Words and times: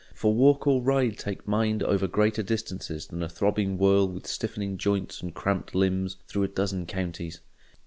For 0.15 0.33
walk 0.33 0.65
or 0.65 0.81
ride 0.81 1.19
take 1.19 1.43
the 1.45 1.51
mind 1.51 1.83
over 1.83 2.07
greater 2.07 2.41
distances 2.41 3.05
than 3.05 3.21
a 3.21 3.29
throbbing 3.29 3.77
whirl 3.77 4.07
with 4.09 4.25
stiffening 4.25 4.79
joints 4.79 5.21
and 5.21 5.31
cramped 5.31 5.75
limbs 5.75 6.17
through 6.27 6.41
a 6.41 6.47
dozen 6.47 6.87
counties. 6.87 7.39